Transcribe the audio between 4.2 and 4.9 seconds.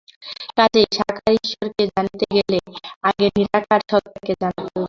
জানা প্রয়োজন।